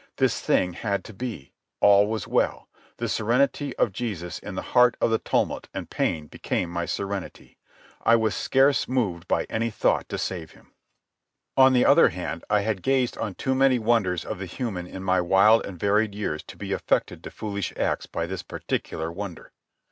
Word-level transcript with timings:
This 0.15 0.39
thing 0.41 0.73
had 0.73 1.03
to 1.03 1.13
be. 1.13 1.51
All 1.79 2.07
was 2.07 2.27
well. 2.27 2.67
The 2.97 3.07
serenity 3.07 3.75
of 3.77 3.91
Jesus 3.91 4.39
in 4.39 4.55
the 4.55 4.63
heart 4.73 4.97
of 4.99 5.11
the 5.11 5.19
tumult 5.19 5.69
and 5.75 5.91
pain 5.91 6.25
became 6.25 6.71
my 6.71 6.87
serenity. 6.87 7.59
I 8.03 8.15
was 8.15 8.33
scarce 8.33 8.87
moved 8.87 9.27
by 9.27 9.43
any 9.43 9.69
thought 9.69 10.09
to 10.09 10.17
save 10.17 10.53
him. 10.53 10.73
On 11.55 11.73
the 11.73 11.85
other 11.85 12.09
hand, 12.09 12.43
I 12.49 12.61
had 12.61 12.81
gazed 12.81 13.15
on 13.19 13.35
too 13.35 13.53
many 13.53 13.77
wonders 13.77 14.25
of 14.25 14.39
the 14.39 14.47
human 14.47 14.87
in 14.87 15.03
my 15.03 15.21
wild 15.21 15.63
and 15.67 15.79
varied 15.79 16.15
years 16.15 16.41
to 16.45 16.57
be 16.57 16.71
affected 16.73 17.23
to 17.23 17.29
foolish 17.29 17.71
acts 17.77 18.07
by 18.07 18.25
this 18.25 18.41
particular 18.41 19.11
wonder. 19.11 19.51